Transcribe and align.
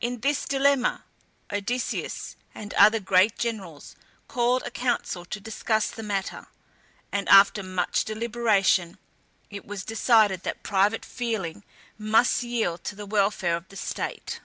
In 0.00 0.18
this 0.18 0.46
dilemma 0.46 1.04
Odysseus 1.52 2.34
and 2.56 2.74
other 2.74 2.98
great 2.98 3.38
generals 3.38 3.94
called 4.26 4.64
a 4.66 4.70
council 4.72 5.24
to 5.26 5.38
discuss 5.38 5.92
the 5.92 6.02
matter, 6.02 6.48
and, 7.12 7.28
after 7.28 7.62
much 7.62 8.04
deliberation, 8.04 8.98
it 9.50 9.64
was 9.64 9.84
decided 9.84 10.42
that 10.42 10.64
private 10.64 11.04
feeling 11.04 11.62
must 11.96 12.42
yield 12.42 12.82
to 12.82 12.96
the 12.96 13.06
welfare 13.06 13.54
of 13.54 13.68
the 13.68 13.76
state. 13.76 14.40